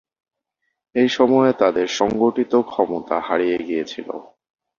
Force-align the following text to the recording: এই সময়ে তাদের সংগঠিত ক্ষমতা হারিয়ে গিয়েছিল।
এই 0.95 1.09
সময়ে 1.09 1.51
তাদের 1.53 1.87
সংগঠিত 1.91 2.53
ক্ষমতা 2.61 3.15
হারিয়ে 3.19 3.57
গিয়েছিল। 3.67 4.09